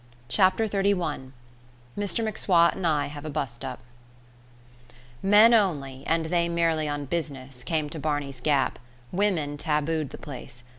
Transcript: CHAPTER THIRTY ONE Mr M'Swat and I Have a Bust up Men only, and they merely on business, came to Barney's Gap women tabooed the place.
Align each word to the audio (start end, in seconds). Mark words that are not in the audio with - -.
CHAPTER 0.29 0.67
THIRTY 0.67 0.95
ONE 0.95 1.31
Mr 1.95 2.23
M'Swat 2.25 2.73
and 2.73 2.87
I 2.87 3.05
Have 3.05 3.23
a 3.23 3.29
Bust 3.29 3.63
up 3.63 3.81
Men 5.21 5.53
only, 5.53 6.03
and 6.07 6.25
they 6.25 6.49
merely 6.49 6.87
on 6.89 7.05
business, 7.05 7.63
came 7.63 7.87
to 7.91 7.99
Barney's 7.99 8.41
Gap 8.41 8.79
women 9.11 9.57
tabooed 9.57 10.09
the 10.09 10.17
place. 10.17 10.63